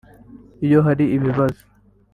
iyo 0.65 0.79
hari 0.87 1.05
ibibazo 1.15 1.63